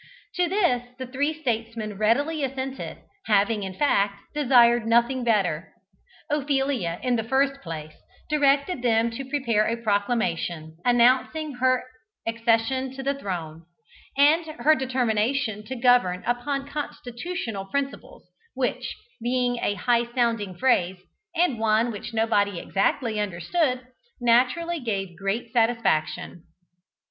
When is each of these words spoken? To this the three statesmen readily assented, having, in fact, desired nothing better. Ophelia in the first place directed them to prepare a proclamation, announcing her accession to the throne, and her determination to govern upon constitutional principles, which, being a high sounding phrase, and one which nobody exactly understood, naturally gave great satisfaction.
To 0.33 0.49
this 0.49 0.81
the 0.97 1.05
three 1.05 1.31
statesmen 1.31 1.95
readily 1.95 2.43
assented, 2.43 2.97
having, 3.27 3.61
in 3.61 3.75
fact, 3.75 4.23
desired 4.33 4.87
nothing 4.87 5.23
better. 5.23 5.73
Ophelia 6.27 6.99
in 7.03 7.17
the 7.17 7.23
first 7.23 7.61
place 7.61 7.93
directed 8.27 8.81
them 8.81 9.11
to 9.11 9.23
prepare 9.29 9.67
a 9.67 9.77
proclamation, 9.77 10.75
announcing 10.83 11.57
her 11.57 11.83
accession 12.25 12.95
to 12.95 13.03
the 13.03 13.13
throne, 13.13 13.61
and 14.17 14.47
her 14.47 14.73
determination 14.73 15.63
to 15.65 15.75
govern 15.75 16.23
upon 16.25 16.67
constitutional 16.67 17.65
principles, 17.65 18.27
which, 18.55 18.95
being 19.21 19.57
a 19.57 19.75
high 19.75 20.11
sounding 20.15 20.55
phrase, 20.57 20.97
and 21.35 21.59
one 21.59 21.91
which 21.91 22.11
nobody 22.11 22.57
exactly 22.59 23.19
understood, 23.19 23.81
naturally 24.19 24.79
gave 24.79 25.15
great 25.15 25.53
satisfaction. 25.53 26.41